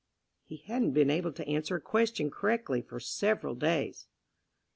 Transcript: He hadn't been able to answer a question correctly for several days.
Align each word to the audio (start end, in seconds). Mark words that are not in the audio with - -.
He 0.45 0.57
hadn't 0.57 0.93
been 0.93 1.11
able 1.11 1.31
to 1.33 1.47
answer 1.47 1.75
a 1.75 1.79
question 1.79 2.31
correctly 2.31 2.81
for 2.81 2.99
several 2.99 3.53
days. 3.53 4.07